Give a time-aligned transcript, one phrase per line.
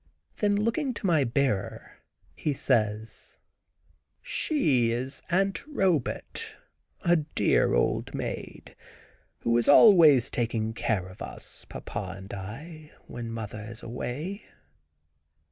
[0.37, 1.97] Then looking to my bearer
[2.33, 3.37] he says:
[4.19, 6.55] "She is Aunt Robet,
[7.05, 8.75] a dear old maid,
[9.41, 14.43] who is always taking care of us, papa and I, when mother is away."